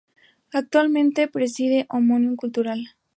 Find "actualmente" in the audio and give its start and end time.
0.51-1.27